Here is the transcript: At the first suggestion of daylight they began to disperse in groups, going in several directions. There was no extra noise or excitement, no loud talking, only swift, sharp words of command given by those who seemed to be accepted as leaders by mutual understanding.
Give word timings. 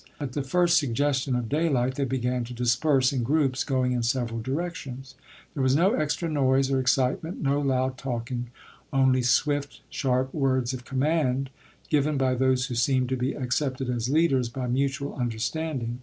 At 0.19 0.31
the 0.31 0.41
first 0.41 0.79
suggestion 0.79 1.35
of 1.35 1.47
daylight 1.47 1.93
they 1.93 2.05
began 2.05 2.43
to 2.45 2.55
disperse 2.55 3.13
in 3.13 3.21
groups, 3.21 3.63
going 3.63 3.91
in 3.91 4.01
several 4.01 4.41
directions. 4.41 5.13
There 5.53 5.61
was 5.61 5.75
no 5.75 5.91
extra 5.93 6.27
noise 6.27 6.71
or 6.71 6.79
excitement, 6.79 7.39
no 7.43 7.59
loud 7.61 7.99
talking, 7.99 8.49
only 8.91 9.21
swift, 9.21 9.81
sharp 9.91 10.33
words 10.33 10.73
of 10.73 10.85
command 10.85 11.51
given 11.87 12.17
by 12.17 12.33
those 12.33 12.65
who 12.65 12.73
seemed 12.73 13.09
to 13.09 13.15
be 13.15 13.33
accepted 13.35 13.91
as 13.91 14.09
leaders 14.09 14.49
by 14.49 14.65
mutual 14.65 15.13
understanding. 15.13 15.99